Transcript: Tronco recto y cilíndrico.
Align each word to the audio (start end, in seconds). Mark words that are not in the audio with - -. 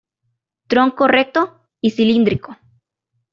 Tronco 0.65 1.05
recto 1.07 1.59
y 1.79 1.91
cilíndrico. 1.91 2.57